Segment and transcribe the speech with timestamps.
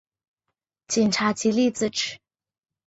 [0.87, 2.17] 警察极力自制